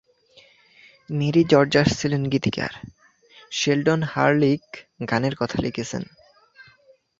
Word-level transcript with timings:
Mary 1.09 1.41
Rodgers 1.53 1.91
ছিলেন 1.99 2.23
গীতিকার; 2.29 2.71
Sheldon 3.51 4.01
Harnick 4.03 4.63
গানের 5.09 5.35
কথা 5.35 5.57
লিখেছিলেন। 5.61 6.03